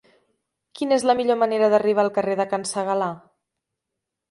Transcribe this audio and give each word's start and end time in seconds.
Quina 0.79 0.97
és 1.01 1.05
la 1.09 1.15
millor 1.19 1.37
manera 1.43 1.69
d'arribar 1.75 2.03
al 2.05 2.11
carrer 2.17 2.39
de 2.41 2.49
Can 2.55 2.69
Segalar? 2.73 3.13